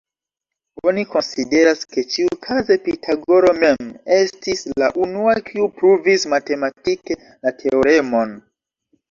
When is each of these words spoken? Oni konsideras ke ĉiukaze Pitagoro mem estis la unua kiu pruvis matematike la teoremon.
Oni 0.91 1.01
konsideras 1.09 1.83
ke 1.91 2.03
ĉiukaze 2.13 2.77
Pitagoro 2.87 3.51
mem 3.59 3.91
estis 4.17 4.65
la 4.85 4.89
unua 5.05 5.37
kiu 5.51 5.69
pruvis 5.77 6.27
matematike 6.33 7.21
la 7.29 7.55
teoremon. 7.63 8.35